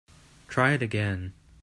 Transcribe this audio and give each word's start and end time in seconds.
Try 0.47 0.71
it 0.71 0.81
again. 0.81 1.33